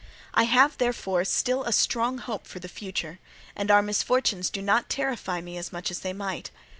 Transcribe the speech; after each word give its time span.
I 0.33 0.45
have, 0.45 0.79
therefore, 0.79 1.23
still 1.25 1.63
a 1.63 1.71
strong 1.71 2.17
hope 2.17 2.47
for 2.47 2.57
the 2.57 2.67
future, 2.67 3.19
and 3.55 3.69
our 3.69 3.83
misfortunes 3.83 4.49
do 4.49 4.63
not 4.63 4.89
terrify 4.89 5.41
me 5.41 5.57
as 5.57 5.71
much 5.71 5.91
as 5.91 5.99
they 5.99 6.11
might. 6.11 6.49